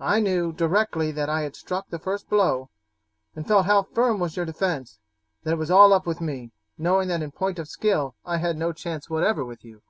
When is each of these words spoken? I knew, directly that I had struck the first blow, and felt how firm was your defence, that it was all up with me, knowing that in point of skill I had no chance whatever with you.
I 0.00 0.20
knew, 0.20 0.52
directly 0.52 1.12
that 1.12 1.30
I 1.30 1.40
had 1.44 1.56
struck 1.56 1.88
the 1.88 1.98
first 1.98 2.28
blow, 2.28 2.68
and 3.34 3.48
felt 3.48 3.64
how 3.64 3.84
firm 3.84 4.20
was 4.20 4.36
your 4.36 4.44
defence, 4.44 4.98
that 5.44 5.52
it 5.54 5.56
was 5.56 5.70
all 5.70 5.94
up 5.94 6.04
with 6.04 6.20
me, 6.20 6.52
knowing 6.76 7.08
that 7.08 7.22
in 7.22 7.30
point 7.30 7.58
of 7.58 7.68
skill 7.70 8.14
I 8.22 8.36
had 8.36 8.58
no 8.58 8.74
chance 8.74 9.08
whatever 9.08 9.46
with 9.46 9.64
you. 9.64 9.80